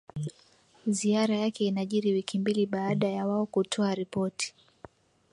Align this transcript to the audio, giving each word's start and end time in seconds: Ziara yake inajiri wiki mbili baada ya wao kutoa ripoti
Ziara 0.87 1.37
yake 1.37 1.65
inajiri 1.67 2.11
wiki 2.11 2.39
mbili 2.39 2.65
baada 2.65 3.07
ya 3.09 3.27
wao 3.27 3.45
kutoa 3.45 3.95
ripoti 3.95 4.53